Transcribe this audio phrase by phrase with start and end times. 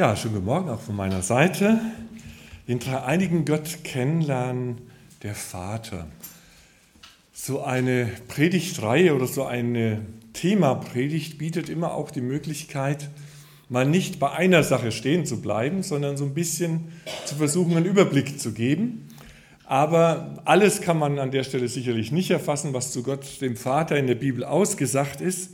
[0.00, 1.78] Ja, schönen guten Morgen auch von meiner Seite.
[2.66, 4.78] Den dreieinigen Gott kennenlernen,
[5.22, 6.06] der Vater.
[7.34, 10.00] So eine Predigtreihe oder so eine
[10.32, 13.10] Themapredigt bietet immer auch die Möglichkeit,
[13.68, 16.92] mal nicht bei einer Sache stehen zu bleiben, sondern so ein bisschen
[17.26, 19.06] zu versuchen, einen Überblick zu geben.
[19.66, 23.98] Aber alles kann man an der Stelle sicherlich nicht erfassen, was zu Gott, dem Vater
[23.98, 25.50] in der Bibel ausgesagt ist.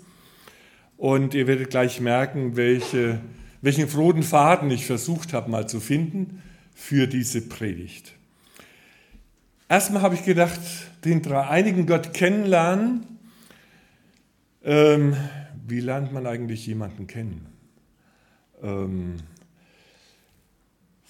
[0.97, 3.19] Und ihr werdet gleich merken, welche
[3.63, 6.43] welchen roten Faden ich versucht habe mal zu finden
[6.75, 8.13] für diese Predigt.
[9.69, 10.61] Erstmal habe ich gedacht,
[11.05, 13.07] den dreieinigen Gott kennenlernen.
[14.65, 15.17] Ähm,
[15.67, 17.47] wie lernt man eigentlich jemanden kennen?
[18.63, 19.17] Ähm,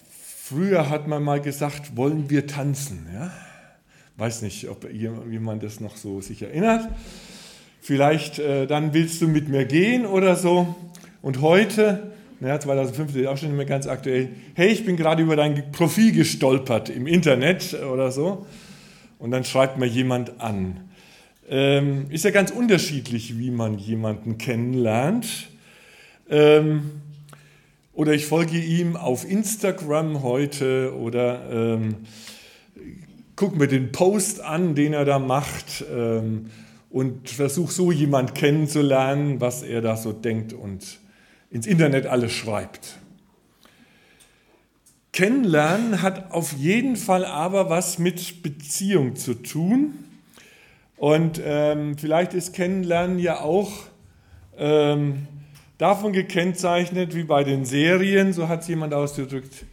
[0.09, 3.07] früher hat man mal gesagt, wollen wir tanzen?
[3.13, 3.31] Ja?
[4.15, 6.89] Weiß nicht, ob jemand das noch so sich erinnert.
[7.81, 10.75] Vielleicht äh, dann willst du mit mir gehen oder so.
[11.21, 15.23] Und heute ja, 2015 ist auch schon nicht mehr ganz aktuell, hey, ich bin gerade
[15.23, 18.45] über dein Profil gestolpert im Internet oder so.
[19.19, 20.81] Und dann schreibt mir jemand an.
[21.49, 25.49] Ähm, ist ja ganz unterschiedlich, wie man jemanden kennenlernt.
[26.29, 26.91] Ähm,
[27.93, 31.95] oder ich folge ihm auf Instagram heute oder ähm,
[33.35, 36.51] gucke mir den Post an, den er da macht ähm,
[36.91, 40.99] und versuche so jemand kennenzulernen, was er da so denkt und
[41.49, 42.97] ins Internet alles schreibt.
[45.11, 49.93] Kennenlernen hat auf jeden Fall aber was mit Beziehung zu tun.
[50.95, 53.71] Und ähm, vielleicht ist Kennenlernen ja auch
[54.57, 55.27] ähm,
[55.77, 59.65] davon gekennzeichnet, wie bei den Serien, so hat es jemand ausgedrückt,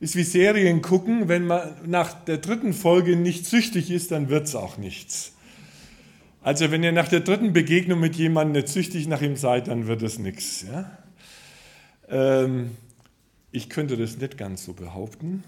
[0.00, 4.46] ist wie Serien gucken, wenn man nach der dritten Folge nicht süchtig ist, dann wird
[4.46, 5.34] es auch nichts.
[6.42, 9.86] Also wenn ihr nach der dritten Begegnung mit jemandem nicht süchtig nach ihm seid, dann
[9.86, 10.64] wird es nichts.
[10.72, 10.90] Ja?
[12.10, 12.76] Ähm,
[13.52, 15.44] ich könnte das nicht ganz so behaupten,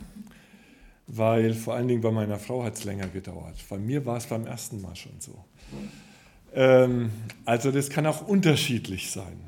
[1.07, 3.57] weil vor allen Dingen bei meiner Frau hat es länger gedauert.
[3.69, 5.45] Bei mir war es beim ersten Mal schon so.
[6.55, 7.11] Ähm,
[7.45, 9.39] also das kann auch unterschiedlich sein.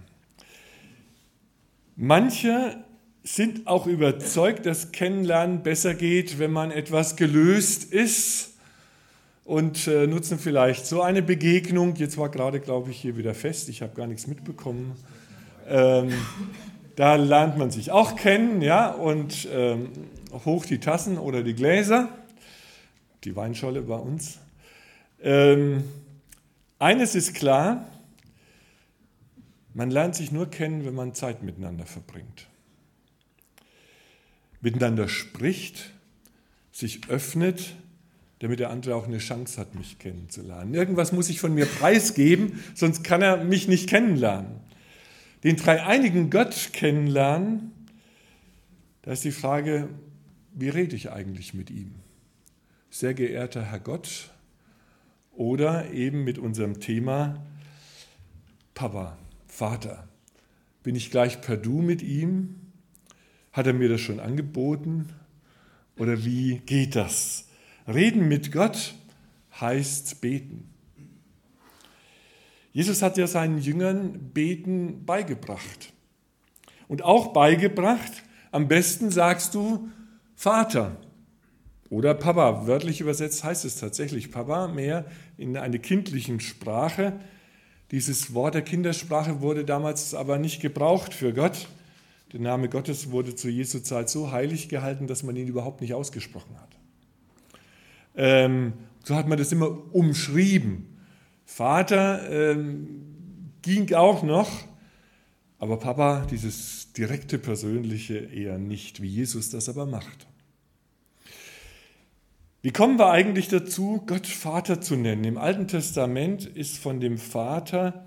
[1.97, 2.77] Manche
[3.23, 8.55] sind auch überzeugt, dass Kennenlernen besser geht, wenn man etwas gelöst ist
[9.45, 11.95] und äh, nutzen vielleicht so eine Begegnung.
[11.97, 13.69] Jetzt war gerade, glaube ich, hier wieder fest.
[13.69, 14.97] Ich habe gar nichts mitbekommen.
[15.67, 16.13] Ähm,
[16.97, 19.89] da lernt man sich auch kennen, ja, und ähm,
[20.45, 22.09] hoch die Tassen oder die Gläser,
[23.25, 24.39] die Weinscholle bei uns.
[25.21, 25.85] Ähm,
[26.79, 27.87] eines ist klar,
[29.73, 32.47] man lernt sich nur kennen, wenn man Zeit miteinander verbringt.
[34.61, 35.91] Miteinander spricht,
[36.71, 37.75] sich öffnet,
[38.39, 40.75] damit der andere auch eine Chance hat, mich kennenzulernen.
[40.75, 44.61] Irgendwas muss ich von mir preisgeben, sonst kann er mich nicht kennenlernen
[45.45, 47.73] den dreieinigen Gott kennenlernen,
[49.03, 49.91] da ist die Frage,
[50.55, 51.97] wie rede ich eigentlich mit ihm?
[52.91, 54.31] Sehr geehrter Herr Gott
[55.33, 57.45] oder eben mit unserem Thema
[58.73, 60.09] Papa, Vater.
[60.83, 62.57] Bin ich gleich per Du mit ihm?
[63.53, 65.11] Hat er mir das schon angeboten?
[65.97, 67.49] Oder wie geht das?
[67.87, 68.95] Reden mit Gott
[69.61, 70.74] heißt beten.
[72.75, 75.93] Jesus hat ja seinen Jüngern Beten beigebracht.
[76.89, 79.89] Und auch beigebracht, am besten sagst du
[80.35, 80.97] Vater
[81.89, 82.67] oder Papa.
[82.67, 85.07] Wörtlich übersetzt heißt es tatsächlich Papa, mehr
[85.39, 87.13] in einer kindlichen Sprache.
[87.93, 91.69] Dieses Wort der Kindersprache wurde damals aber nicht gebraucht für Gott.
[92.33, 95.95] Der Name Gottes wurde zu Jesu Zeit so heilig gehalten, dass man ihn überhaupt nicht
[95.95, 96.77] ausgesprochen hat.
[98.17, 98.73] Ähm,
[99.05, 100.94] so hat man das immer umschrieben.
[101.45, 104.51] Vater ähm, ging auch noch,
[105.59, 110.27] aber Papa, dieses direkte Persönliche eher nicht, wie Jesus das aber macht.
[112.63, 115.25] Wie kommen wir eigentlich dazu, Gott Vater zu nennen?
[115.25, 118.07] Im Alten Testament ist von dem Vater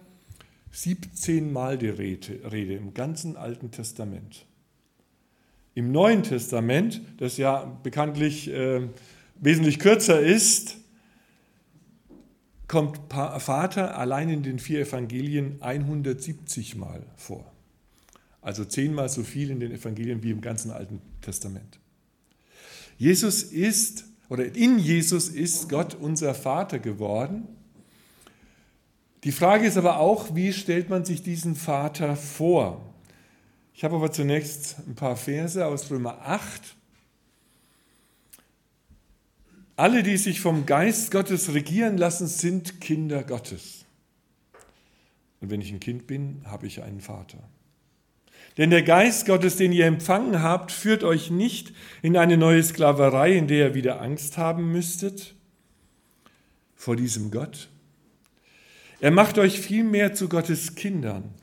[0.72, 4.46] 17 Mal die Rede, im ganzen Alten Testament.
[5.76, 8.82] Im Neuen Testament, das ja bekanntlich äh,
[9.36, 10.78] wesentlich kürzer ist,
[12.68, 17.52] kommt Vater allein in den vier Evangelien 170 Mal vor.
[18.42, 21.80] Also zehnmal so viel in den Evangelien wie im ganzen Alten Testament.
[22.98, 27.48] Jesus ist, oder in Jesus ist Gott unser Vater geworden.
[29.24, 32.94] Die Frage ist aber auch, wie stellt man sich diesen Vater vor?
[33.74, 36.77] Ich habe aber zunächst ein paar Verse aus Römer 8
[39.78, 43.86] alle, die sich vom Geist Gottes regieren lassen, sind Kinder Gottes.
[45.40, 47.38] Und wenn ich ein Kind bin, habe ich einen Vater.
[48.58, 53.38] Denn der Geist Gottes, den ihr empfangen habt, führt euch nicht in eine neue Sklaverei,
[53.38, 55.36] in der ihr wieder Angst haben müsstet
[56.76, 57.70] vor diesem Gott.
[59.00, 61.36] Er macht euch vielmehr zu Gottes Kindern.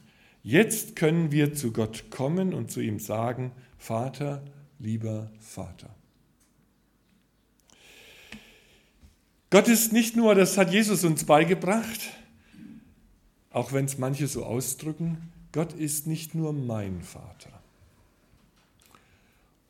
[0.42, 4.42] Jetzt können wir zu Gott kommen und zu ihm sagen, Vater,
[4.80, 5.94] lieber Vater.
[9.54, 12.00] Gott ist nicht nur, das hat Jesus uns beigebracht,
[13.52, 17.62] auch wenn es manche so ausdrücken, Gott ist nicht nur mein Vater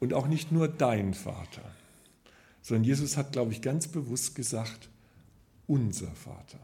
[0.00, 1.60] und auch nicht nur dein Vater,
[2.62, 4.88] sondern Jesus hat, glaube ich, ganz bewusst gesagt,
[5.66, 6.60] unser Vater.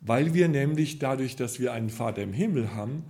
[0.00, 3.02] Weil wir nämlich dadurch, dass wir einen Vater im Himmel haben,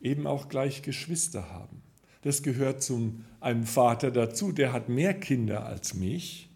[0.00, 1.82] eben auch gleich Geschwister haben.
[2.22, 6.48] Das gehört zu einem Vater dazu, der hat mehr Kinder als mich.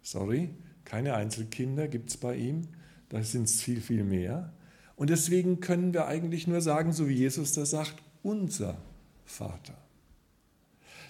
[0.00, 0.50] Sorry,
[0.86, 2.68] keine Einzelkinder gibt es bei ihm,
[3.10, 4.52] da sind es viel, viel mehr.
[4.94, 8.78] Und deswegen können wir eigentlich nur sagen, so wie Jesus da sagt, unser
[9.26, 9.76] Vater.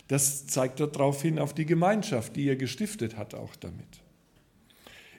[0.08, 4.00] Das zeigt darauf hin auf die Gemeinschaft, die er gestiftet hat, auch damit.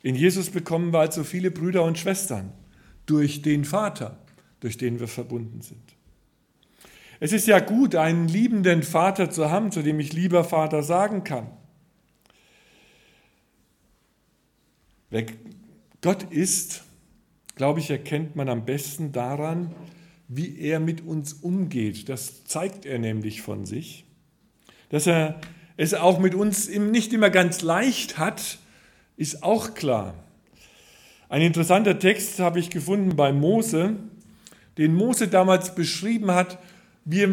[0.03, 2.51] In Jesus bekommen wir also viele Brüder und Schwestern
[3.05, 4.17] durch den Vater,
[4.59, 5.95] durch den wir verbunden sind.
[7.19, 11.23] Es ist ja gut, einen liebenden Vater zu haben, zu dem ich lieber Vater sagen
[11.23, 11.47] kann.
[15.09, 15.25] Wer
[16.01, 16.83] Gott ist,
[17.55, 19.73] glaube ich, erkennt man am besten daran,
[20.27, 22.09] wie er mit uns umgeht.
[22.09, 24.05] Das zeigt er nämlich von sich.
[24.89, 25.39] Dass er
[25.77, 28.59] es auch mit uns nicht immer ganz leicht hat,
[29.15, 30.13] ist auch klar.
[31.29, 33.95] Ein interessanter Text habe ich gefunden bei Mose,
[34.77, 36.59] den Mose damals beschrieben hat,
[37.05, 37.27] wie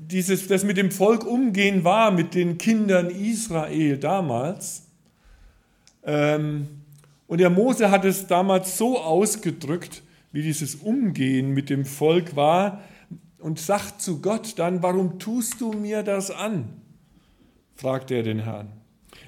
[0.00, 4.86] dieses, das mit dem Volk umgehen war, mit den Kindern Israel damals.
[6.04, 6.77] Ähm,
[7.28, 10.02] und der Mose hat es damals so ausgedrückt,
[10.32, 12.82] wie dieses Umgehen mit dem Volk war,
[13.38, 16.68] und sagt zu Gott dann, warum tust du mir das an?
[17.76, 18.72] fragt er den Herrn.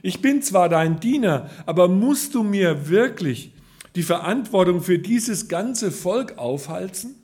[0.03, 3.53] Ich bin zwar dein Diener, aber musst du mir wirklich
[3.95, 7.15] die Verantwortung für dieses ganze Volk aufhalten?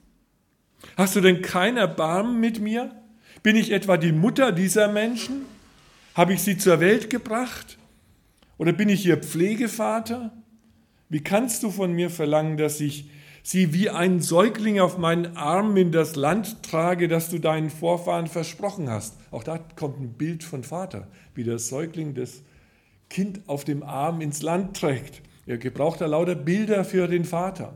[0.96, 2.94] Hast du denn kein Erbarmen mit mir?
[3.42, 5.46] Bin ich etwa die Mutter dieser Menschen?
[6.14, 7.78] Habe ich sie zur Welt gebracht?
[8.58, 10.32] Oder bin ich ihr Pflegevater?
[11.08, 13.10] Wie kannst du von mir verlangen, dass ich
[13.42, 18.26] sie wie ein Säugling auf meinen Arm in das Land trage, das du deinen Vorfahren
[18.26, 19.14] versprochen hast?
[19.30, 22.42] Auch da kommt ein Bild von Vater, wie der Säugling das
[23.08, 25.22] Kind auf dem Arm ins Land trägt.
[25.46, 27.74] Er gebraucht da lauter Bilder für den Vater.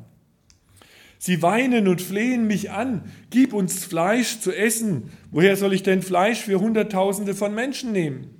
[1.18, 5.10] Sie weinen und flehen mich an, gib uns Fleisch zu essen.
[5.30, 8.30] Woher soll ich denn Fleisch für Hunderttausende von Menschen nehmen?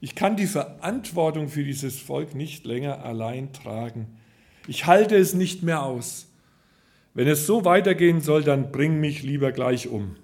[0.00, 4.19] Ich kann die Verantwortung für dieses Volk nicht länger allein tragen.
[4.70, 6.28] Ich halte es nicht mehr aus.
[7.12, 10.14] Wenn es so weitergehen soll, dann bring mich lieber gleich um.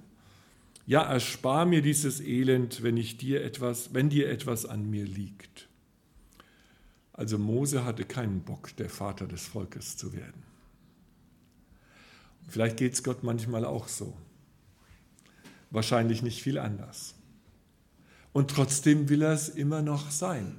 [0.87, 5.69] Ja, erspar mir dieses Elend, wenn ich dir etwas, wenn dir etwas an mir liegt.
[7.13, 10.45] Also Mose hatte keinen Bock, der Vater des Volkes zu werden.
[12.47, 14.17] Vielleicht geht es Gott manchmal auch so.
[15.73, 17.17] Wahrscheinlich nicht viel anders.
[18.33, 20.57] Und trotzdem will er es immer noch sein.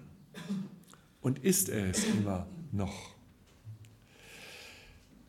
[1.21, 3.16] Und ist er es immer noch.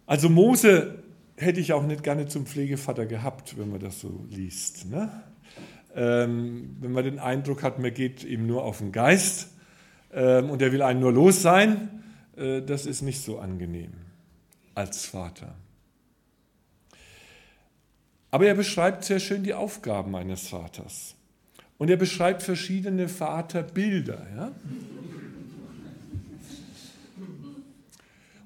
[0.09, 1.05] Also Mose
[1.37, 4.87] hätte ich auch nicht gerne zum Pflegevater gehabt, wenn man das so liest.
[4.87, 5.11] Ne?
[5.95, 9.51] Ähm, wenn man den Eindruck hat, man geht ihm nur auf den Geist
[10.15, 12.03] ähm, und er will einen nur los sein,
[12.39, 13.93] äh, das ist nicht so angenehm
[14.75, 15.55] als Vater.
[18.31, 21.17] Aber er beschreibt sehr schön die Aufgaben eines Vaters.
[21.77, 24.27] Und er beschreibt verschiedene Vaterbilder.
[24.35, 24.53] Ja?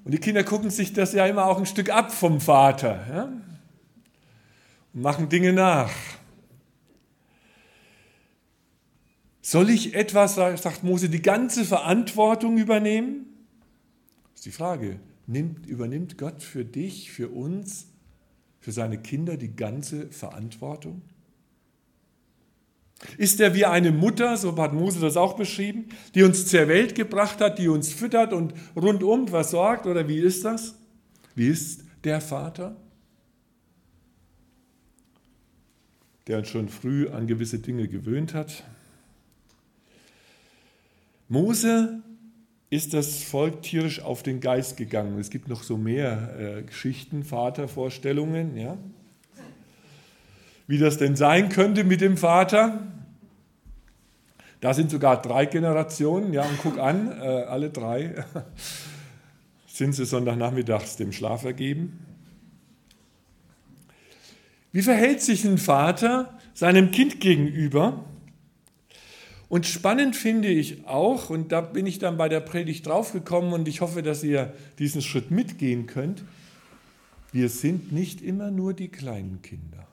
[0.03, 3.23] Und die Kinder gucken sich das ja immer auch ein Stück ab vom Vater ja?
[4.93, 5.91] und machen Dinge nach.
[9.41, 13.25] Soll ich etwas, sagt Mose, die ganze Verantwortung übernehmen?
[14.31, 14.99] Das ist die Frage.
[15.27, 17.87] Nimmt, übernimmt Gott für dich, für uns,
[18.59, 21.01] für seine Kinder die ganze Verantwortung?
[23.17, 26.95] Ist er wie eine Mutter, so hat Mose das auch beschrieben, die uns zur Welt
[26.95, 29.85] gebracht hat, die uns füttert und rundum versorgt?
[29.85, 30.75] Oder wie ist das?
[31.35, 32.75] Wie ist der Vater?
[36.27, 38.63] Der uns schon früh an gewisse Dinge gewöhnt hat.
[41.27, 42.01] Mose
[42.69, 45.19] ist das Volk tierisch auf den Geist gegangen.
[45.19, 48.77] Es gibt noch so mehr äh, Geschichten, Vatervorstellungen, ja.
[50.73, 52.79] Wie das denn sein könnte mit dem Vater.
[54.59, 58.25] Da sind sogar drei Generationen, ja, und guck an, äh, alle drei
[59.67, 62.03] sind sie Sonntagnachmittags dem Schlaf ergeben.
[64.71, 68.05] Wie verhält sich ein Vater, seinem Kind gegenüber.
[69.49, 73.67] Und spannend finde ich auch, und da bin ich dann bei der Predigt draufgekommen und
[73.67, 76.23] ich hoffe, dass ihr diesen Schritt mitgehen könnt,
[77.31, 79.83] wir sind nicht immer nur die kleinen Kinder.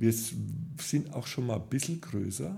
[0.00, 2.56] Wir sind auch schon mal ein bisschen größer.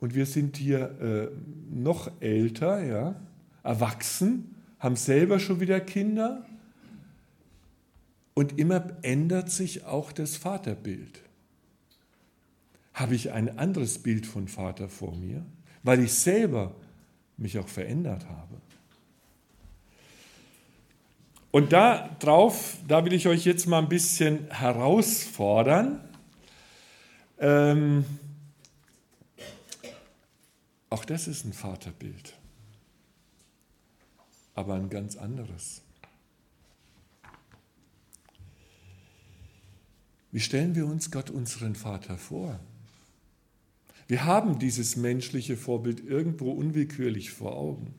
[0.00, 1.28] Und wir sind hier äh,
[1.70, 3.20] noch älter, ja,
[3.62, 6.46] erwachsen, haben selber schon wieder Kinder.
[8.32, 11.20] Und immer ändert sich auch das Vaterbild.
[12.94, 15.44] Habe ich ein anderes Bild von Vater vor mir,
[15.82, 16.74] weil ich selber
[17.36, 18.56] mich auch verändert habe.
[21.52, 26.00] Und da drauf, da will ich euch jetzt mal ein bisschen herausfordern.
[27.38, 28.06] Ähm,
[30.88, 32.38] auch das ist ein Vaterbild,
[34.54, 35.82] aber ein ganz anderes.
[40.30, 42.58] Wie stellen wir uns Gott unseren Vater vor?
[44.08, 47.94] Wir haben dieses menschliche Vorbild irgendwo unwillkürlich vor Augen.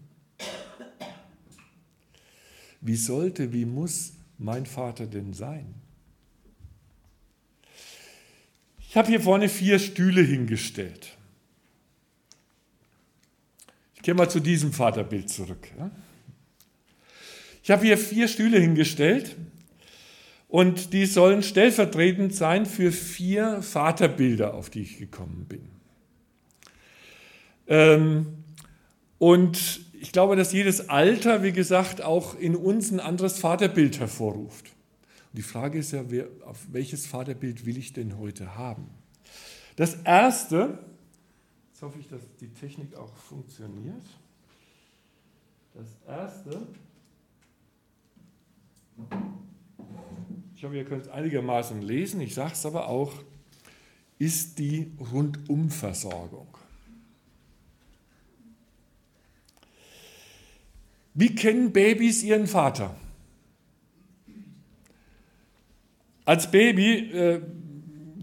[2.84, 5.74] Wie sollte, wie muss mein Vater denn sein?
[8.80, 11.18] Ich habe hier vorne vier Stühle hingestellt.
[13.96, 15.70] Ich gehe mal zu diesem Vaterbild zurück.
[17.64, 19.38] Ich habe hier vier Stühle hingestellt
[20.50, 25.70] und die sollen stellvertretend sein für vier Vaterbilder, auf die ich gekommen bin.
[27.68, 28.44] Ähm,
[29.20, 34.66] und ich glaube, dass jedes Alter, wie gesagt, auch in uns ein anderes Vaterbild hervorruft.
[34.66, 38.90] Und die Frage ist ja, wer, auf welches Vaterbild will ich denn heute haben?
[39.78, 40.78] Das erste,
[41.72, 44.06] jetzt hoffe ich, dass die Technik auch funktioniert.
[45.74, 46.68] Das erste,
[50.54, 53.14] ich hoffe, ihr könnt es einigermaßen lesen, ich sage es aber auch,
[54.20, 56.53] ist die Rundumversorgung.
[61.14, 62.96] Wie kennen Babys ihren Vater?
[66.26, 67.42] Als Baby äh,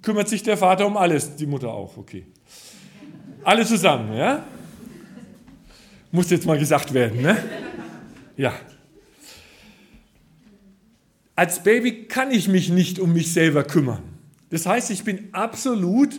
[0.03, 2.27] kümmert sich der Vater um alles, die Mutter auch, okay.
[3.45, 4.45] Alle zusammen, ja?
[6.11, 7.37] Muss jetzt mal gesagt werden, ne?
[8.37, 8.55] Ja.
[11.37, 14.03] Als Baby kann ich mich nicht um mich selber kümmern.
[14.51, 16.19] Das heißt, ich bin absolut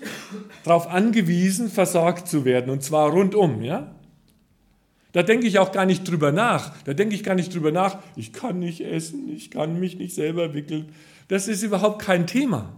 [0.63, 3.93] darauf angewiesen, versorgt zu werden, und zwar rundum, ja?
[5.11, 6.81] Da denke ich auch gar nicht drüber nach.
[6.83, 10.15] Da denke ich gar nicht drüber nach, ich kann nicht essen, ich kann mich nicht
[10.15, 10.93] selber wickeln.
[11.27, 12.73] Das ist überhaupt kein Thema.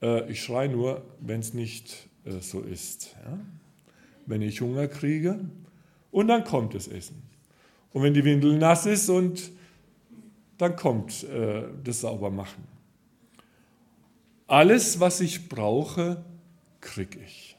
[0.00, 3.14] Äh, ich schreie nur, wenn es nicht äh, so ist.
[3.24, 3.38] Ja?
[4.26, 5.38] Wenn ich Hunger kriege
[6.10, 7.22] und dann kommt das Essen.
[7.92, 9.50] Und wenn die Windel nass ist und
[10.58, 12.64] dann kommt äh, das Saubermachen.
[14.46, 16.24] Alles, was ich brauche,
[16.80, 17.55] kriege ich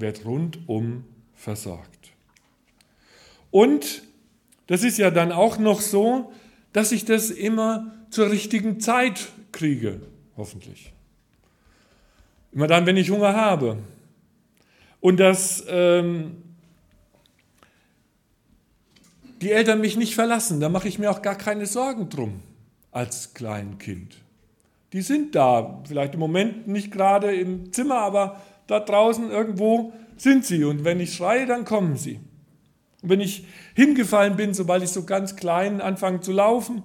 [0.00, 1.04] wird rundum
[1.34, 2.12] versorgt.
[3.50, 4.02] Und
[4.66, 6.32] das ist ja dann auch noch so,
[6.72, 10.00] dass ich das immer zur richtigen Zeit kriege,
[10.36, 10.92] hoffentlich.
[12.52, 13.78] Immer dann, wenn ich Hunger habe.
[15.00, 16.42] Und dass ähm,
[19.40, 22.42] die Eltern mich nicht verlassen, da mache ich mir auch gar keine Sorgen drum
[22.92, 24.16] als Kleinkind.
[24.92, 28.40] Die sind da, vielleicht im Moment nicht gerade im Zimmer, aber
[28.70, 30.64] da draußen irgendwo sind sie.
[30.64, 32.20] Und wenn ich schreie, dann kommen sie.
[33.02, 36.82] Und wenn ich hingefallen bin, sobald ich so ganz klein anfange zu laufen,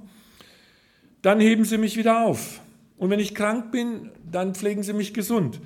[1.22, 2.62] dann heben sie mich wieder auf.
[2.98, 5.60] Und wenn ich krank bin, dann pflegen sie mich gesund.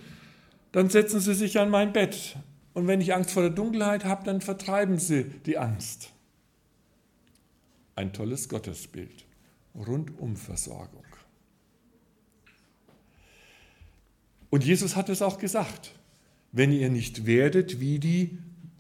[0.72, 2.36] Dann setzen sie sich an mein Bett.
[2.74, 6.12] Und wenn ich Angst vor der Dunkelheit habe, dann vertreiben sie die Angst.
[7.96, 9.26] Ein tolles Gottesbild.
[9.76, 11.06] Rundumversorgung.
[14.50, 15.94] Und Jesus hat es auch gesagt
[16.52, 18.38] wenn ihr nicht werdet wie die,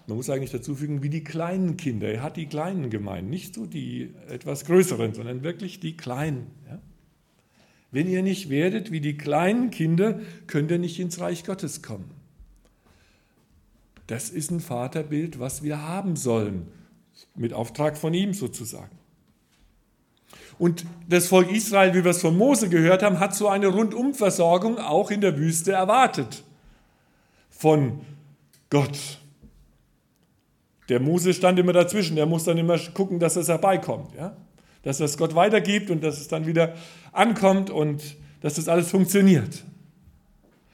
[0.07, 2.07] man muss eigentlich dazu fügen, wie die kleinen Kinder.
[2.07, 6.47] Er hat die Kleinen gemeint, nicht so die etwas Größeren, sondern wirklich die Kleinen.
[6.67, 6.79] Ja?
[7.91, 12.09] Wenn ihr nicht werdet wie die kleinen Kinder, könnt ihr nicht ins Reich Gottes kommen.
[14.07, 16.67] Das ist ein Vaterbild, was wir haben sollen,
[17.35, 18.97] mit Auftrag von ihm sozusagen.
[20.57, 24.79] Und das Volk Israel, wie wir es von Mose gehört haben, hat so eine Rundumversorgung
[24.79, 26.43] auch in der Wüste erwartet
[27.59, 27.99] von
[28.69, 29.19] Gott.
[30.87, 34.37] Der Mose stand immer dazwischen, der muss dann immer gucken, dass es herbeikommt, ja?
[34.83, 36.73] dass es Gott weitergibt und dass es dann wieder
[37.11, 39.65] ankommt und dass das alles funktioniert.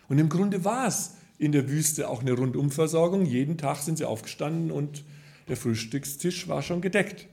[0.10, 3.26] Und im Grunde war es in der Wüste auch eine Rundumversorgung.
[3.26, 5.04] Jeden Tag sind sie aufgestanden und
[5.48, 7.26] der Frühstückstisch war schon gedeckt.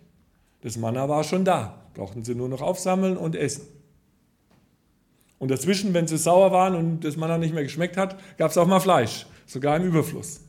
[0.63, 3.67] Das Manna war schon da, brauchten sie nur noch aufsammeln und essen.
[5.39, 8.57] Und dazwischen, wenn sie sauer waren und das Manna nicht mehr geschmeckt hat, gab es
[8.57, 10.41] auch mal Fleisch, sogar im Überfluss.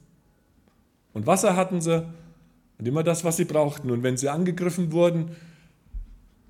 [1.13, 2.07] Und Wasser hatten sie
[2.79, 3.91] und immer das, was sie brauchten.
[3.91, 5.35] Und wenn sie angegriffen wurden,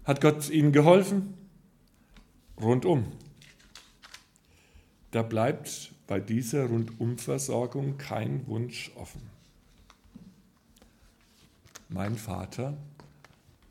[0.06, 1.34] hat Gott ihnen geholfen?
[2.62, 3.06] Rundum.
[5.12, 9.22] Da bleibt bei dieser Rundumversorgung kein Wunsch offen.
[11.90, 12.76] Mein Vater,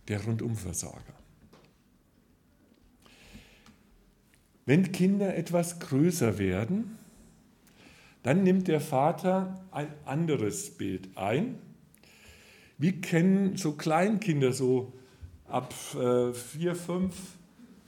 [0.08, 1.00] der Rundumversorger.
[4.64, 6.96] Wenn Kinder etwas größer werden,
[8.22, 11.58] dann nimmt der Vater ein anderes Bild ein.
[12.78, 14.92] Wie kennen so Kleinkinder so
[15.48, 17.14] ab äh, 4, 5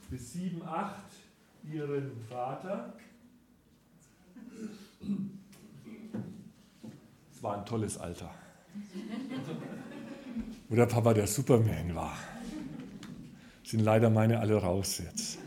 [0.09, 0.95] bis 7, 8
[1.71, 2.93] ihren Vater?
[7.33, 8.31] Es war ein tolles Alter.
[10.69, 12.17] Wo der Papa der Superman war.
[13.63, 15.39] Sind leider meine alle raus jetzt.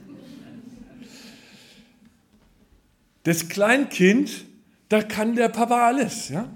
[3.24, 4.47] Das Kleinkind,
[4.88, 6.28] da kann der Papa alles.
[6.28, 6.48] Ja?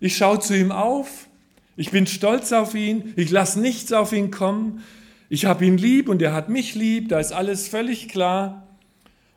[0.00, 1.28] Ich schaue zu ihm auf,
[1.76, 4.82] ich bin stolz auf ihn, ich lasse nichts auf ihn kommen,
[5.28, 8.66] ich habe ihn lieb und er hat mich lieb, da ist alles völlig klar.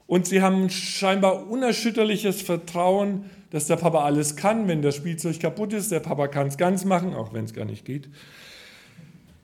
[0.07, 4.67] Und sie haben scheinbar unerschütterliches Vertrauen, dass der Papa alles kann.
[4.67, 7.65] Wenn das Spielzeug kaputt ist, der Papa kann es ganz machen, auch wenn es gar
[7.65, 8.09] nicht geht.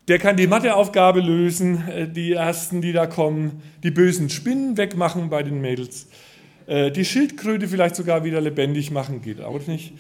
[0.08, 5.30] Der kann die Matheaufgabe lösen, äh, die ersten, die da kommen, die bösen Spinnen wegmachen
[5.30, 6.08] bei den Mädels.
[6.68, 9.94] Äh, die Schildkröte vielleicht sogar wieder lebendig machen, geht auch nicht.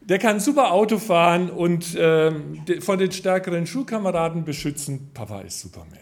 [0.00, 5.10] Der kann super Auto fahren und äh, von den stärkeren Schulkameraden beschützen.
[5.14, 5.98] Papa ist Superman.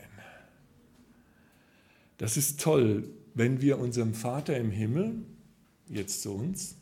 [2.16, 5.16] Das ist toll, wenn wir unserem Vater im Himmel,
[5.88, 6.76] jetzt zu uns,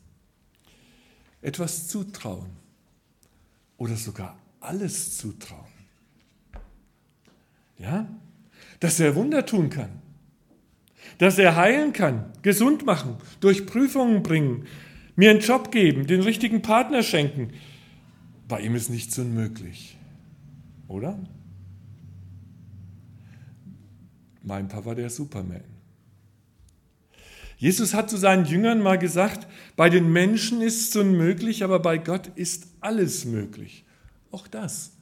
[1.41, 2.51] etwas zutrauen
[3.79, 5.73] oder sogar alles zutrauen.
[7.79, 8.09] Ja?
[8.81, 10.03] Dass er Wunder tun kann
[11.19, 14.67] dass er heilen kann, gesund machen, durch Prüfungen bringen,
[15.17, 17.51] mir einen Job geben, den richtigen Partner schenken.
[18.47, 19.99] Bei ihm ist nichts unmöglich,
[20.87, 21.19] oder?
[24.43, 25.65] Mein Papa der Superman.
[27.59, 31.99] Jesus hat zu seinen Jüngern mal gesagt, bei den Menschen ist es unmöglich, aber bei
[31.99, 33.85] Gott ist alles möglich.
[34.31, 34.93] Auch das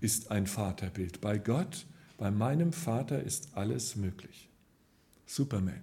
[0.00, 1.20] ist ein Vaterbild.
[1.20, 4.48] Bei Gott, bei meinem Vater ist alles möglich.
[5.26, 5.82] Superman.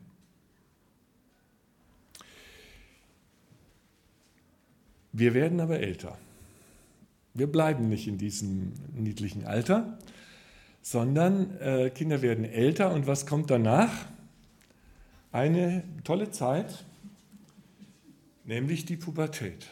[5.14, 6.18] Wir werden aber älter.
[7.34, 9.98] Wir bleiben nicht in diesem niedlichen Alter,
[10.82, 13.92] sondern äh, Kinder werden älter und was kommt danach?
[15.32, 16.84] Eine tolle Zeit,
[18.44, 19.68] nämlich die Pubertät.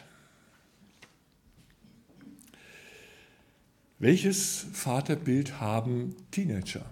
[3.97, 6.85] Welches Vaterbild haben Teenager?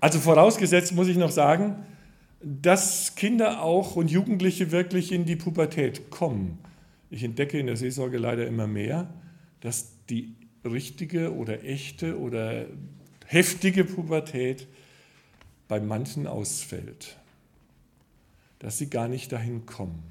[0.00, 1.86] Also vorausgesetzt muss ich noch sagen,
[2.42, 6.58] dass Kinder auch und Jugendliche wirklich in die Pubertät kommen.
[7.10, 9.12] Ich entdecke in der Seelsorge leider immer mehr,
[9.60, 10.34] dass die
[10.64, 12.66] richtige oder echte oder
[13.26, 14.66] heftige Pubertät
[15.68, 17.16] bei manchen ausfällt.
[18.58, 20.02] Dass sie gar nicht dahin kommen.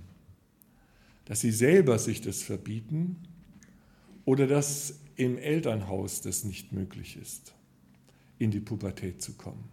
[1.25, 3.17] Dass sie selber sich das verbieten
[4.25, 7.53] oder dass im Elternhaus das nicht möglich ist
[8.41, 9.63] in die Pubertät zu kommen.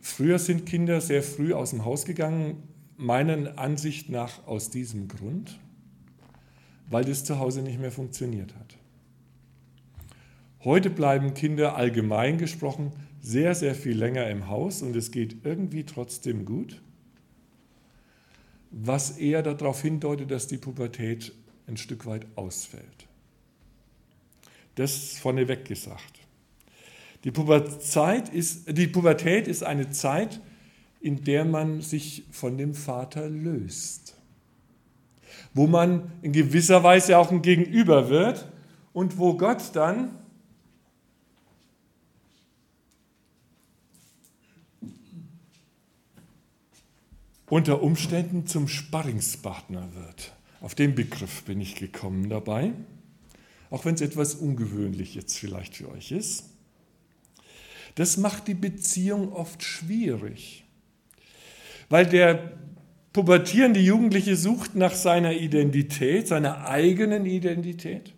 [0.00, 2.62] Früher sind Kinder sehr früh aus dem Haus gegangen,
[2.96, 5.58] meiner Ansicht nach aus diesem Grund,
[6.88, 8.76] weil das zu Hause nicht mehr funktioniert hat.
[10.62, 15.84] Heute bleiben Kinder allgemein gesprochen sehr, sehr viel länger im Haus und es geht irgendwie
[15.84, 16.82] trotzdem gut,
[18.70, 21.32] was eher darauf hindeutet, dass die Pubertät
[21.66, 23.08] ein Stück weit ausfällt.
[24.74, 26.23] Das vorneweg gesagt.
[27.24, 30.40] Die Pubertät ist, die Pubertät ist eine Zeit,
[31.00, 34.14] in der man sich von dem Vater löst,
[35.54, 38.46] wo man in gewisser Weise auch ein Gegenüber wird
[38.92, 40.18] und wo Gott dann
[47.48, 50.34] unter Umständen zum Sparringspartner wird.
[50.60, 52.72] Auf den Begriff bin ich gekommen dabei,
[53.70, 56.53] auch wenn es etwas ungewöhnlich jetzt vielleicht für euch ist.
[57.94, 60.64] Das macht die Beziehung oft schwierig,
[61.88, 62.52] weil der
[63.12, 68.12] pubertierende Jugendliche sucht nach seiner Identität, seiner eigenen Identität.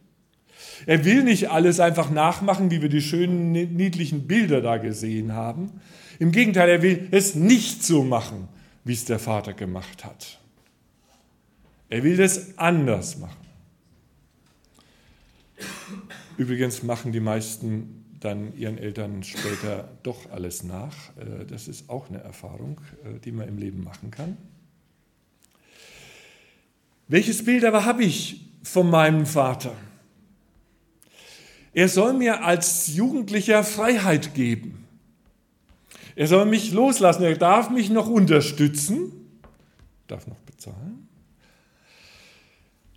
[0.86, 5.80] Er will nicht alles einfach nachmachen, wie wir die schönen, niedlichen Bilder da gesehen haben.
[6.18, 8.48] Im Gegenteil, er will es nicht so machen,
[8.84, 10.40] wie es der Vater gemacht hat.
[11.90, 13.36] Er will es anders machen.
[16.38, 20.94] Übrigens machen die meisten dann ihren Eltern später doch alles nach.
[21.16, 24.36] Äh, das ist auch eine Erfahrung, äh, die man im Leben machen kann.
[27.08, 29.74] Welches Bild aber habe ich von meinem Vater?
[31.72, 34.86] Er soll mir als Jugendlicher Freiheit geben.
[36.16, 37.22] Er soll mich loslassen.
[37.22, 39.12] Er darf mich noch unterstützen,
[40.08, 41.06] darf noch bezahlen.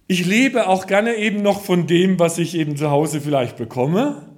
[0.07, 4.28] Ich lebe auch gerne eben noch von dem, was ich eben zu Hause vielleicht bekomme.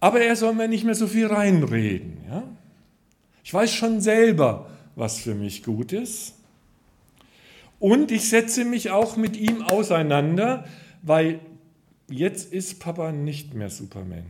[0.00, 2.18] Aber er soll mir nicht mehr so viel reinreden.
[2.28, 2.44] Ja?
[3.42, 6.34] Ich weiß schon selber, was für mich gut ist.
[7.80, 10.64] Und ich setze mich auch mit ihm auseinander,
[11.02, 11.40] weil
[12.08, 14.24] jetzt ist Papa nicht mehr Superman.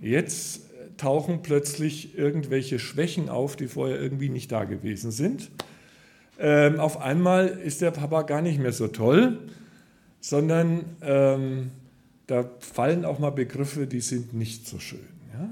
[0.00, 0.62] Jetzt
[0.96, 5.50] tauchen plötzlich irgendwelche Schwächen auf, die vorher irgendwie nicht da gewesen sind.
[6.38, 9.38] Ähm, auf einmal ist der Papa gar nicht mehr so toll,
[10.20, 11.70] sondern ähm,
[12.30, 15.08] da fallen auch mal Begriffe, die sind nicht so schön.
[15.32, 15.50] Ja?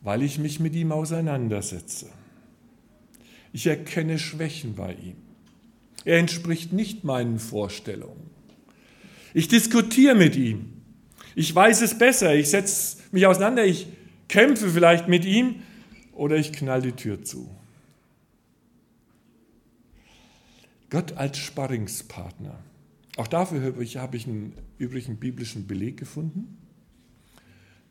[0.00, 2.08] Weil ich mich mit ihm auseinandersetze.
[3.52, 5.16] Ich erkenne Schwächen bei ihm.
[6.04, 8.30] Er entspricht nicht meinen Vorstellungen.
[9.34, 10.82] Ich diskutiere mit ihm.
[11.34, 12.32] Ich weiß es besser.
[12.36, 13.64] Ich setze mich auseinander.
[13.64, 13.88] Ich
[14.28, 15.62] kämpfe vielleicht mit ihm
[16.12, 17.50] oder ich knall die Tür zu.
[20.90, 22.62] Gott als Sparringspartner.
[23.16, 26.58] Auch dafür habe ich, einen übrigen biblischen Beleg gefunden,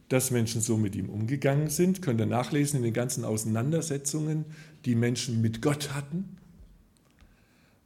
[0.07, 2.03] dass Menschen so mit ihm umgegangen sind.
[2.03, 4.45] Könnt ihr nachlesen in den ganzen Auseinandersetzungen,
[4.85, 6.37] die Menschen mit Gott hatten,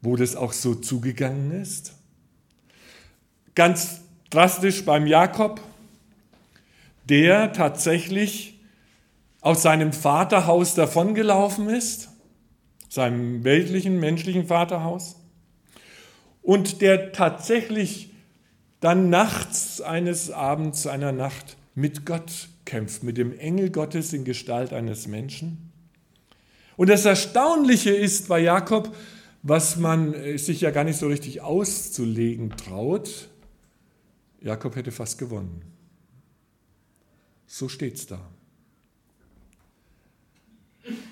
[0.01, 1.93] wo das auch so zugegangen ist.
[3.55, 5.61] Ganz drastisch beim Jakob,
[7.07, 8.59] der tatsächlich
[9.39, 12.09] aus seinem Vaterhaus davongelaufen ist,
[12.89, 15.18] seinem weltlichen, menschlichen Vaterhaus,
[16.49, 18.09] und der tatsächlich
[18.79, 24.73] dann nachts eines Abends, einer Nacht mit Gott kämpft, mit dem Engel Gottes in Gestalt
[24.73, 25.71] eines Menschen.
[26.75, 28.95] Und das Erstaunliche ist bei Jakob,
[29.43, 33.29] was man äh, sich ja gar nicht so richtig auszulegen traut,
[34.41, 35.61] Jakob hätte fast gewonnen.
[37.45, 38.27] So steht es da.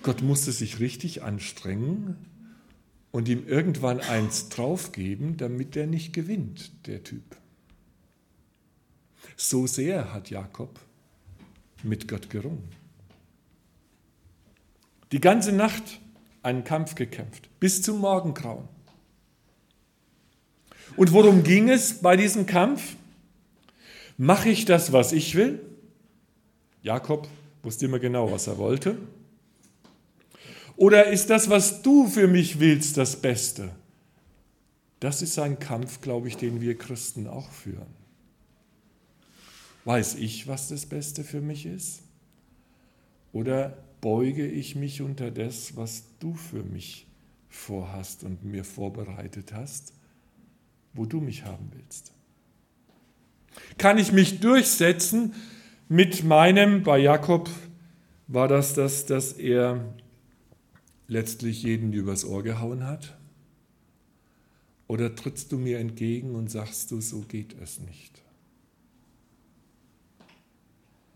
[0.02, 2.26] Gott musste sich richtig anstrengen
[3.18, 7.24] und ihm irgendwann eins draufgeben, damit er nicht gewinnt, der Typ.
[9.36, 10.80] So sehr hat Jakob
[11.82, 12.70] mit Gott gerungen
[15.12, 16.00] die ganze Nacht
[16.44, 18.68] einen Kampf gekämpft, bis zum Morgengrauen.
[20.96, 22.98] Und worum ging es bei diesem Kampf?
[24.18, 25.60] Mache ich das, was ich will?
[26.84, 27.28] Jakob
[27.64, 29.00] wusste immer genau, was er wollte.
[30.78, 33.72] Oder ist das, was du für mich willst, das Beste?
[35.00, 37.98] Das ist ein Kampf, glaube ich, den wir Christen auch führen.
[39.86, 42.02] Weiß ich, was das Beste für mich ist?
[43.34, 47.08] Oder beuge ich mich unter das, was du für mich
[47.50, 49.94] vorhast und mir vorbereitet hast,
[50.94, 52.12] wo du mich haben willst.
[53.78, 55.34] Kann ich mich durchsetzen
[55.90, 57.50] mit meinem, bei Jakob
[58.28, 59.94] war das das, dass er
[61.08, 63.18] letztlich jeden übers Ohr gehauen hat?
[64.88, 68.22] Oder trittst du mir entgegen und sagst du, so geht es nicht?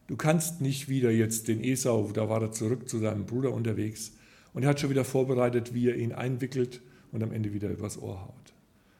[0.07, 4.11] Du kannst nicht wieder jetzt den Esau, da war er zurück zu seinem Bruder unterwegs
[4.53, 6.81] und er hat schon wieder vorbereitet, wie er ihn einwickelt
[7.13, 8.53] und am Ende wieder übers Ohr haut.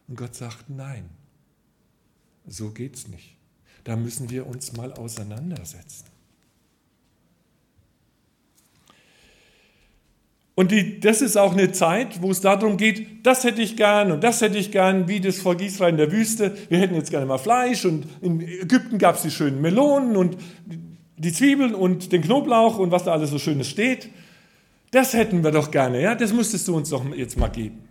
[0.08, 1.10] Und Gott sagt, nein,
[2.48, 3.36] so geht's nicht.
[3.84, 6.11] Da müssen wir uns mal auseinandersetzen.
[10.54, 14.12] Und die, das ist auch eine Zeit, wo es darum geht, das hätte ich gern
[14.12, 16.56] und das hätte ich gern, wie das Volk Israel in der Wüste.
[16.70, 20.38] Wir hätten jetzt gerne mal Fleisch und in Ägypten gab es die schönen Melonen und
[21.18, 24.10] die Zwiebeln und den Knoblauch und was da alles so Schönes steht,
[24.92, 27.84] das hätten wir doch gerne, ja, das müsstest du uns doch jetzt mal geben.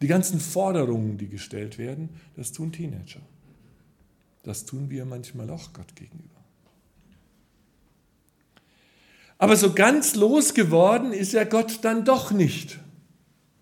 [0.00, 3.20] Die ganzen Forderungen, die gestellt werden, das tun Teenager.
[4.42, 6.41] Das tun wir manchmal auch Gott gegenüber.
[9.42, 12.78] Aber so ganz losgeworden ist er Gott dann doch nicht.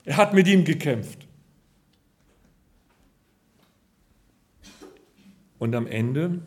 [0.05, 1.27] Er hat mit ihm gekämpft.
[5.59, 6.43] Und am Ende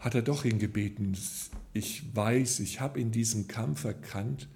[0.00, 1.16] hat er doch ihn gebeten,
[1.72, 4.48] ich weiß, ich habe in diesem Kampf erkannt,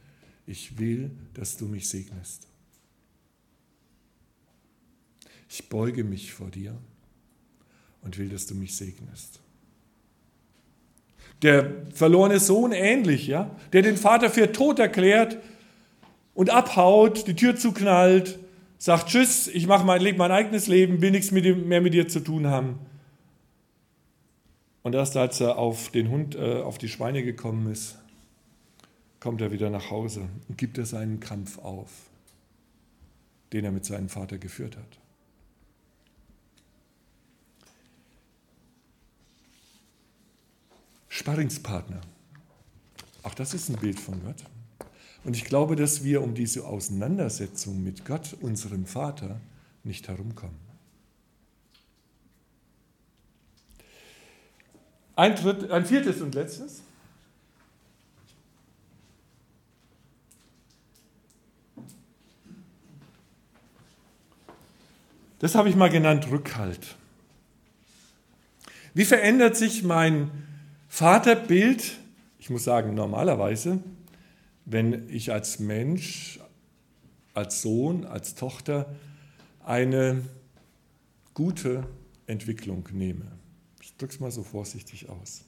[0.44, 2.48] ich will, dass du mich segnest.
[5.48, 6.76] Ich beuge mich vor dir
[8.02, 9.38] und will, dass du mich segnest.
[11.42, 15.38] Der verlorene Sohn ähnlich, ja, der den Vater für tot erklärt
[16.34, 18.38] und abhaut, die Tür zuknallt
[18.80, 22.46] sagt Tschüss, ich mache mein, mein eigenes Leben, will nichts mehr mit dir zu tun
[22.46, 22.78] haben.
[24.82, 27.98] Und erst als er auf den Hund, äh, auf die Schweine gekommen ist,
[29.20, 31.90] kommt er wieder nach Hause und gibt er seinen Kampf auf,
[33.52, 34.98] den er mit seinem Vater geführt hat.
[41.20, 42.00] Sparringspartner.
[43.24, 44.42] Auch das ist ein Bild von Gott.
[45.22, 49.38] Und ich glaube, dass wir um diese Auseinandersetzung mit Gott, unserem Vater,
[49.84, 50.56] nicht herumkommen.
[55.14, 56.80] Ein, dritt, ein viertes und letztes.
[65.38, 66.96] Das habe ich mal genannt Rückhalt.
[68.94, 70.46] Wie verändert sich mein
[70.92, 71.98] Vaterbild,
[72.40, 73.78] ich muss sagen normalerweise,
[74.66, 76.40] wenn ich als Mensch,
[77.32, 78.92] als Sohn, als Tochter
[79.64, 80.22] eine
[81.32, 81.86] gute
[82.26, 83.24] Entwicklung nehme.
[83.80, 85.44] Ich drücke es mal so vorsichtig aus.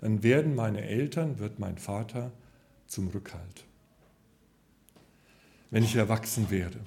[0.00, 2.32] Dann werden meine Eltern, wird mein Vater
[2.88, 3.64] zum Rückhalt.
[5.70, 6.80] Wenn ich erwachsen werde.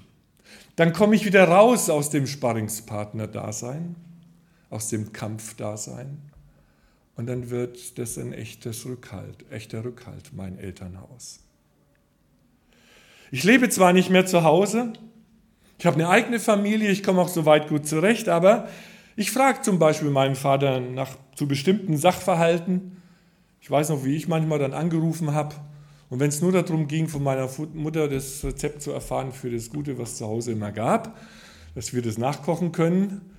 [0.75, 3.95] Dann komme ich wieder raus aus dem Sparringspartner-Dasein,
[4.69, 6.28] aus dem Kampfdasein.
[7.19, 11.41] Und dann wird das ein echtes Rückhalt, echter Rückhalt, mein Elternhaus.
[13.29, 14.93] Ich lebe zwar nicht mehr zu Hause,
[15.77, 18.69] ich habe eine eigene Familie, ich komme auch soweit gut zurecht, aber
[19.17, 23.01] ich frage zum Beispiel meinen Vater nach zu bestimmten Sachverhalten.
[23.59, 25.55] Ich weiß noch, wie ich manchmal dann angerufen habe
[26.09, 29.69] und wenn es nur darum ging, von meiner Mutter das Rezept zu erfahren für das
[29.69, 31.19] Gute, was zu Hause immer gab,
[31.75, 33.38] dass wir das nachkochen können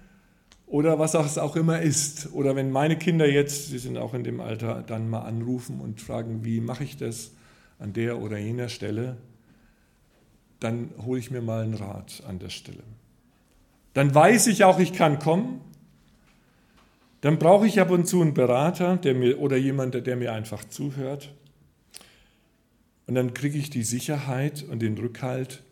[0.71, 2.33] oder was es auch immer ist.
[2.33, 6.01] Oder wenn meine Kinder jetzt, sie sind auch in dem Alter, dann mal anrufen und
[6.01, 7.33] fragen, wie mache ich das
[7.81, 9.17] an der oder jener Stelle,
[10.61, 12.85] dann hole ich mir mal einen Rat an der Stelle.
[13.95, 15.61] Dann weiß ich auch, ich kann kommen.
[17.21, 20.65] Dann brauche ich ab und zu einen Berater der mir, oder jemanden, der mir einfach
[20.65, 21.35] zuhört.
[23.09, 25.65] Und dann kriege ich die Sicherheit und den Rückhalt,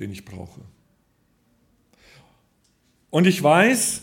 [0.00, 0.62] den ich brauche.
[3.10, 4.02] Und ich weiß,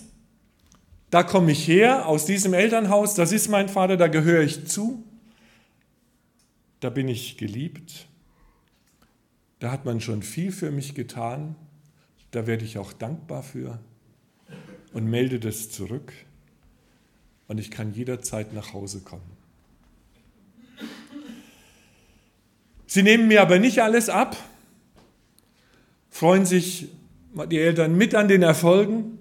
[1.09, 5.03] da komme ich her, aus diesem Elternhaus, das ist mein Vater, da gehöre ich zu,
[6.79, 8.07] da bin ich geliebt,
[9.59, 11.55] da hat man schon viel für mich getan,
[12.31, 13.79] da werde ich auch dankbar für
[14.93, 16.13] und melde das zurück.
[17.47, 19.39] Und ich kann jederzeit nach Hause kommen.
[22.85, 24.37] Sie nehmen mir aber nicht alles ab,
[26.09, 26.89] freuen sich
[27.51, 29.18] die Eltern mit an den Erfolgen,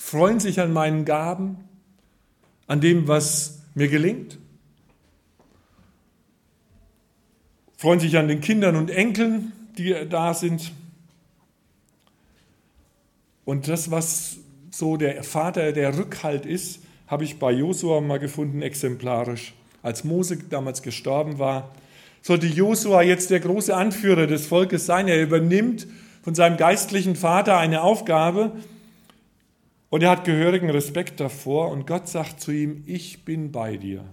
[0.00, 1.58] freuen sich an meinen Gaben,
[2.66, 4.38] an dem, was mir gelingt,
[7.76, 10.72] freuen sich an den Kindern und Enkeln, die da sind.
[13.44, 14.38] Und das, was
[14.70, 19.52] so der Vater, der Rückhalt ist, habe ich bei Josua mal gefunden, exemplarisch.
[19.82, 21.74] Als Mose damals gestorben war,
[22.22, 25.08] sollte Josua jetzt der große Anführer des Volkes sein.
[25.08, 25.86] Er übernimmt
[26.22, 28.52] von seinem geistlichen Vater eine Aufgabe
[29.90, 34.04] und er hat gehörigen Respekt davor und Gott sagt zu ihm, ich bin bei dir,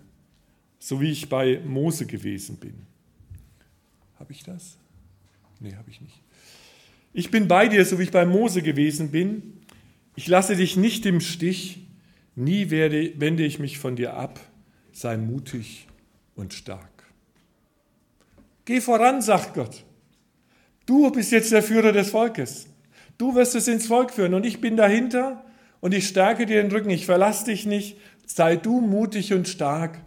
[0.80, 2.74] so wie ich bei Mose gewesen bin.
[4.20, 4.78] Habe ich das?
[5.60, 6.20] Nee, habe ich nicht.
[7.14, 9.62] Ich bin bei dir, so wie ich bei Mose gewesen bin.
[10.16, 11.84] Ich lasse dich nicht im Stich.
[12.36, 14.40] Nie werde, wende ich mich von dir ab.
[14.92, 15.88] Sei mutig
[16.36, 17.04] und stark.
[18.66, 19.84] Geh voran, sagt Gott.
[20.86, 22.68] Du bist jetzt der Führer des Volkes.
[23.18, 25.44] Du wirst es ins Volk führen und ich bin dahinter
[25.80, 26.90] und ich stärke dir den Rücken.
[26.90, 27.98] Ich verlasse dich nicht.
[28.26, 30.00] Sei du mutig und stark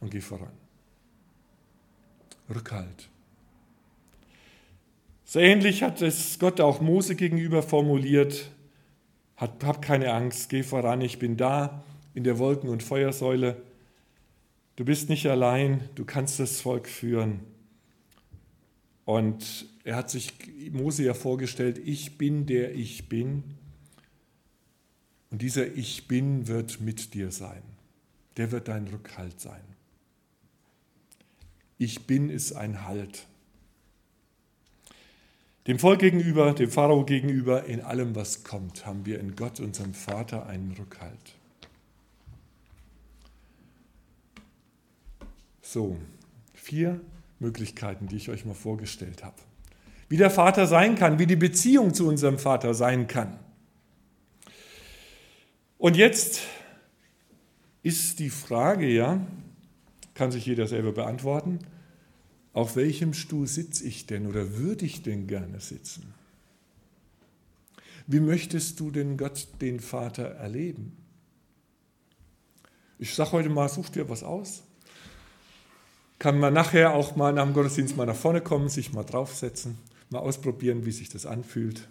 [0.00, 0.52] und geh voran.
[2.52, 3.08] Rückhalt.
[5.24, 8.50] So ähnlich hat es Gott auch Mose gegenüber formuliert.
[9.36, 13.62] Hab keine Angst, geh voran, ich bin da in der Wolken- und Feuersäule.
[14.76, 17.40] Du bist nicht allein, du kannst das Volk führen.
[19.04, 20.32] Und er hat sich
[20.72, 23.44] Mose ja vorgestellt, ich bin der ich bin.
[25.30, 27.62] Und dieser Ich bin wird mit dir sein.
[28.36, 29.62] Der wird dein Rückhalt sein.
[31.78, 33.26] Ich bin ist ein Halt.
[35.66, 39.94] Dem Volk gegenüber, dem Pharao gegenüber, in allem, was kommt, haben wir in Gott, unserem
[39.94, 41.36] Vater, einen Rückhalt.
[45.62, 45.96] So,
[46.54, 47.00] vier
[47.38, 49.36] Möglichkeiten, die ich euch mal vorgestellt habe.
[50.08, 53.38] Wie der Vater sein kann, wie die Beziehung zu unserem Vater sein kann.
[55.80, 56.42] Und jetzt
[57.82, 59.26] ist die Frage ja,
[60.12, 61.58] kann sich jeder selber beantworten,
[62.52, 66.12] auf welchem Stuhl sitze ich denn oder würde ich denn gerne sitzen?
[68.06, 70.98] Wie möchtest du denn Gott, den Vater, erleben?
[72.98, 74.62] Ich sage heute mal, such dir was aus.
[76.18, 79.78] Kann man nachher auch mal nach dem Gottesdienst mal nach vorne kommen, sich mal draufsetzen,
[80.10, 81.88] mal ausprobieren, wie sich das anfühlt.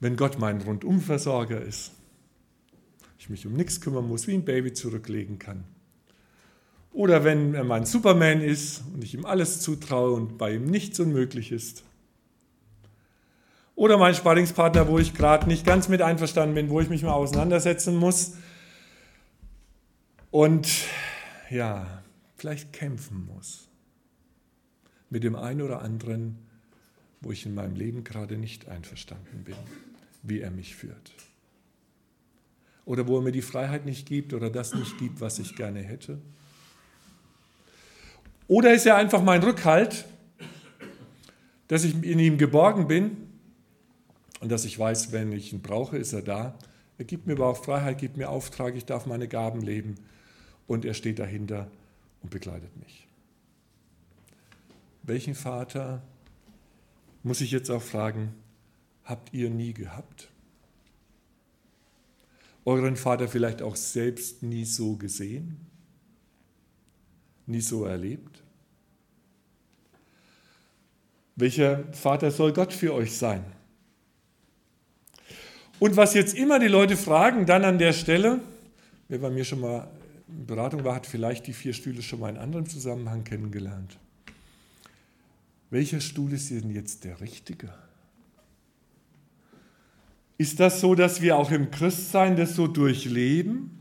[0.00, 1.92] Wenn Gott mein Rundumversorger ist,
[3.18, 5.64] ich mich um nichts kümmern muss, wie ein Baby zurücklegen kann.
[6.92, 10.98] Oder wenn er mein Superman ist und ich ihm alles zutraue und bei ihm nichts
[11.00, 11.84] unmöglich ist.
[13.74, 17.12] Oder mein Sparringspartner, wo ich gerade nicht ganz mit einverstanden bin, wo ich mich mal
[17.12, 18.34] auseinandersetzen muss.
[20.30, 20.68] Und
[21.50, 22.02] ja,
[22.36, 23.68] vielleicht kämpfen muss.
[25.10, 26.38] Mit dem einen oder anderen,
[27.20, 29.56] wo ich in meinem Leben gerade nicht einverstanden bin,
[30.22, 31.12] wie er mich führt.
[32.84, 35.82] Oder wo er mir die Freiheit nicht gibt oder das nicht gibt, was ich gerne
[35.82, 36.18] hätte.
[38.46, 40.06] Oder ist er einfach mein Rückhalt,
[41.68, 43.28] dass ich in ihm geborgen bin
[44.40, 46.58] und dass ich weiß, wenn ich ihn brauche, ist er da.
[46.96, 49.96] Er gibt mir aber auch Freiheit, gibt mir Auftrag, ich darf meine Gaben leben
[50.66, 51.70] und er steht dahinter
[52.22, 53.06] und begleitet mich.
[55.02, 56.02] Welchen Vater,
[57.22, 58.34] muss ich jetzt auch fragen,
[59.08, 60.28] habt ihr nie gehabt?
[62.64, 65.68] Euren Vater vielleicht auch selbst nie so gesehen?
[67.48, 68.42] nie so erlebt?
[71.36, 73.44] Welcher Vater soll Gott für euch sein?
[75.78, 78.40] Und was jetzt immer die Leute fragen, dann an der Stelle,
[79.08, 79.88] wer bei mir schon mal
[80.28, 83.96] in Beratung war, hat vielleicht die vier Stühle schon mal in anderem Zusammenhang kennengelernt.
[85.70, 87.72] Welcher Stuhl ist denn jetzt der richtige?
[90.38, 93.78] Ist das so, dass wir auch im Christsein das so durchleben?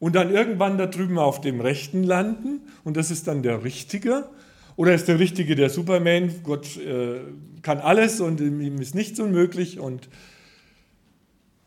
[0.00, 4.28] und dann irgendwann da drüben auf dem Rechten landen und das ist dann der Richtige?
[4.74, 6.42] Oder ist der Richtige der Superman?
[6.42, 7.20] Gott äh,
[7.60, 9.78] kann alles und ihm ist nichts unmöglich.
[9.78, 10.08] Und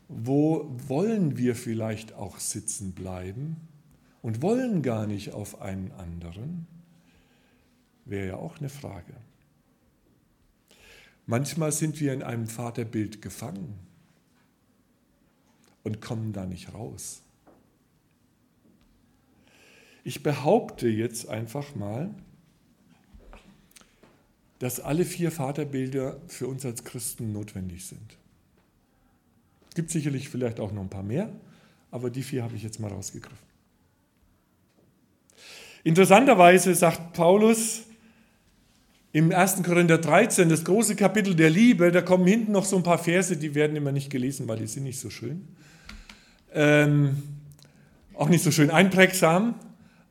[0.07, 3.57] wo wollen wir vielleicht auch sitzen bleiben
[4.23, 6.65] und wollen gar nicht auf einen anderen?
[8.05, 9.13] Wäre ja auch eine Frage.
[11.27, 13.92] Manchmal sind wir in einem Vaterbild gefangen
[15.83, 17.21] und kommen da nicht raus.
[20.03, 22.13] Ich behaupte jetzt einfach mal,
[24.59, 28.17] dass alle vier Vaterbilder für uns als Christen notwendig sind.
[29.69, 31.29] Es gibt sicherlich vielleicht auch noch ein paar mehr,
[31.91, 33.53] aber die vier habe ich jetzt mal rausgegriffen.
[35.83, 37.83] Interessanterweise sagt Paulus
[39.11, 39.63] im 1.
[39.63, 43.35] Korinther 13, das große Kapitel der Liebe, da kommen hinten noch so ein paar Verse,
[43.35, 45.47] die werden immer nicht gelesen, weil die sind nicht so schön.
[46.53, 47.21] Ähm,
[48.13, 49.55] auch nicht so schön einprägsam.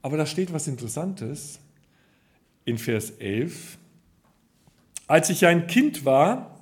[0.03, 1.61] Aber da steht was Interessantes
[2.65, 3.79] in Vers 11.
[5.07, 6.61] Als ich ein Kind war,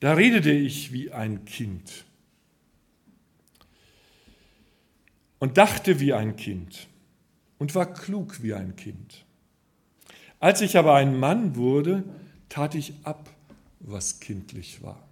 [0.00, 2.04] da redete ich wie ein Kind
[5.38, 6.88] und dachte wie ein Kind
[7.58, 9.26] und war klug wie ein Kind.
[10.38, 12.04] Als ich aber ein Mann wurde,
[12.48, 13.28] tat ich ab,
[13.80, 15.09] was kindlich war.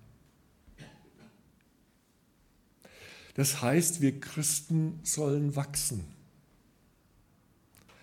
[3.39, 6.05] Das heißt, wir Christen sollen wachsen.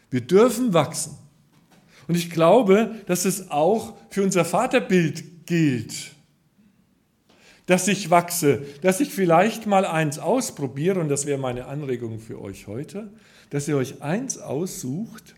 [0.10, 1.17] Wir dürfen wachsen.
[2.08, 6.15] Und ich glaube, dass es auch für unser Vaterbild gilt,
[7.65, 12.39] dass ich wachse, dass ich vielleicht mal eins ausprobiere, und das wäre meine Anregung für
[12.39, 13.12] euch heute,
[13.50, 15.36] dass ihr euch eins aussucht,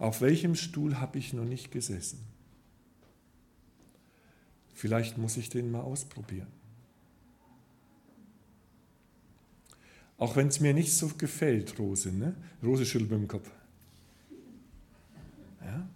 [0.00, 2.18] auf welchem Stuhl habe ich noch nicht gesessen.
[4.74, 6.59] Vielleicht muss ich den mal ausprobieren.
[10.20, 12.12] Auch wenn es mir nicht so gefällt, Rose.
[12.12, 12.34] Ne?
[12.62, 13.50] Rose schüttelt mit dem Kopf.
[15.64, 15.88] Ja?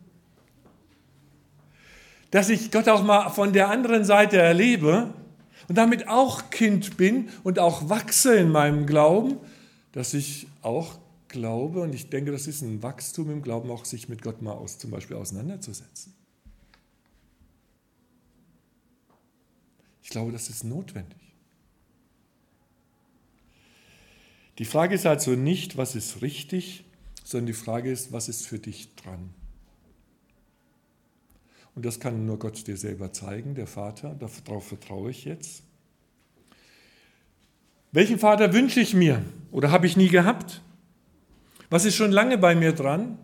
[2.30, 5.12] Dass ich Gott auch mal von der anderen Seite erlebe
[5.68, 9.36] und damit auch Kind bin und auch wachse in meinem Glauben,
[9.92, 14.08] dass ich auch glaube, und ich denke, das ist ein Wachstum im Glauben, auch sich
[14.08, 16.14] mit Gott mal aus, zum Beispiel auseinanderzusetzen.
[20.02, 21.23] Ich glaube, das ist notwendig.
[24.58, 26.84] Die Frage ist also nicht, was ist richtig,
[27.24, 29.30] sondern die Frage ist, was ist für dich dran?
[31.74, 35.62] Und das kann nur Gott dir selber zeigen, der Vater, darauf vertraue ich jetzt.
[37.90, 40.62] Welchen Vater wünsche ich mir oder habe ich nie gehabt?
[41.70, 43.18] Was ist schon lange bei mir dran?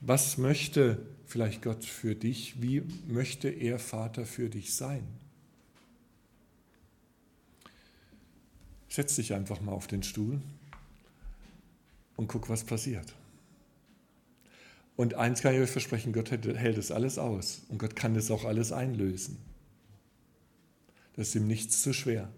[0.00, 2.60] Was möchte vielleicht Gott für dich?
[2.62, 5.06] Wie möchte er Vater für dich sein?
[8.88, 10.40] Setz dich einfach mal auf den Stuhl
[12.16, 13.14] und guck, was passiert.
[14.96, 18.30] Und eins kann ich euch versprechen, Gott hält das alles aus und Gott kann das
[18.30, 19.38] auch alles einlösen.
[21.14, 22.28] Das ist ihm nichts zu schwer.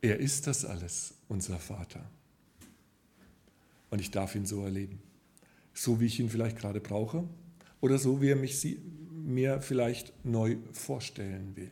[0.00, 2.04] Er ist das alles, unser Vater.
[3.90, 5.00] Und ich darf ihn so erleben.
[5.72, 7.24] So wie ich ihn vielleicht gerade brauche
[7.80, 8.78] oder so wie er mich
[9.10, 11.70] mir vielleicht neu vorstellen will.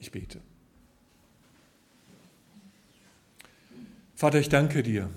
[0.00, 0.40] Ich bete.
[4.14, 5.10] Vater, ich danke dir,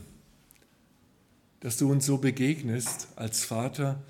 [1.62, 4.04] dass du uns so begegnest als Vater,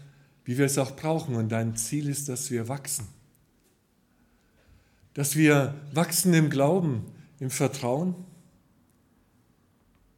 [0.46, 1.36] wie wir es auch brauchen.
[1.36, 3.08] Und dein Ziel ist, dass wir wachsen.
[5.14, 7.06] Dass wir wachsen im Glauben,
[7.40, 8.16] im Vertrauen.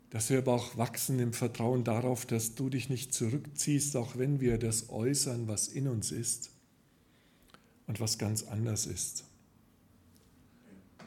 [0.09, 4.39] Dass wir aber auch wachsen im Vertrauen darauf, dass du dich nicht zurückziehst, auch wenn
[4.39, 6.49] wir das äußern, was in uns ist
[7.87, 9.25] und was ganz anders ist.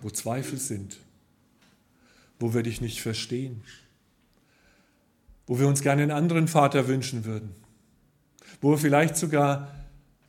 [0.04, 0.98] Wo Zweifel sind,
[2.38, 3.62] wo wir dich nicht verstehen,
[5.46, 7.54] wo wir uns gerne einen anderen Vater wünschen würden,
[8.60, 9.74] wo wir vielleicht sogar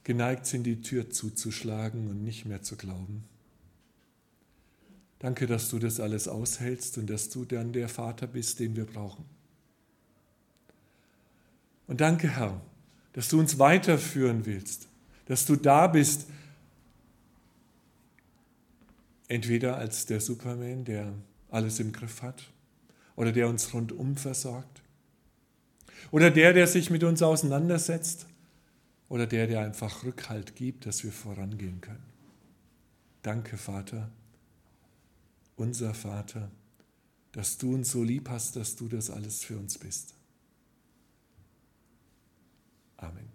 [0.05, 3.25] geneigt sind, die Tür zuzuschlagen und nicht mehr zu glauben.
[5.19, 8.85] Danke, dass du das alles aushältst und dass du dann der Vater bist, den wir
[8.85, 9.25] brauchen.
[11.87, 12.61] Und danke, Herr,
[13.11, 14.87] dass du uns weiterführen willst,
[15.25, 16.27] dass du da bist,
[19.27, 21.13] Entweder als der Superman, der
[21.49, 22.51] alles im Griff hat,
[23.15, 24.81] oder der uns rundum versorgt,
[26.11, 28.27] oder der, der sich mit uns auseinandersetzt,
[29.09, 32.03] oder der, der einfach Rückhalt gibt, dass wir vorangehen können.
[33.21, 34.11] Danke, Vater,
[35.55, 36.51] unser Vater,
[37.31, 40.13] dass du uns so lieb hast, dass du das alles für uns bist.
[42.97, 43.34] Amen.